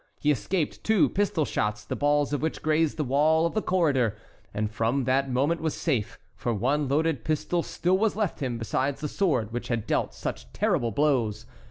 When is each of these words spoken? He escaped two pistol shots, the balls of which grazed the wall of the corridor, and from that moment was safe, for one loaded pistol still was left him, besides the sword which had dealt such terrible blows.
He 0.19 0.31
escaped 0.31 0.83
two 0.83 1.09
pistol 1.09 1.45
shots, 1.45 1.85
the 1.85 1.95
balls 1.95 2.33
of 2.33 2.41
which 2.41 2.63
grazed 2.63 2.97
the 2.97 3.03
wall 3.03 3.45
of 3.45 3.53
the 3.53 3.61
corridor, 3.61 4.17
and 4.51 4.71
from 4.71 5.03
that 5.03 5.29
moment 5.29 5.61
was 5.61 5.75
safe, 5.75 6.17
for 6.35 6.55
one 6.55 6.87
loaded 6.87 7.23
pistol 7.23 7.61
still 7.61 7.99
was 7.99 8.15
left 8.15 8.39
him, 8.39 8.57
besides 8.57 9.01
the 9.01 9.07
sword 9.07 9.53
which 9.53 9.67
had 9.67 9.85
dealt 9.85 10.15
such 10.15 10.51
terrible 10.53 10.89
blows. 10.89 11.45